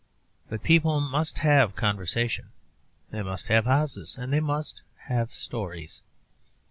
But 0.49 0.63
people 0.63 0.99
must 0.99 1.37
have 1.45 1.75
conversation, 1.75 2.47
they 3.11 3.21
must 3.21 3.49
have 3.49 3.65
houses, 3.65 4.17
and 4.17 4.33
they 4.33 4.39
must 4.39 4.81
have 5.09 5.31
stories. 5.31 6.01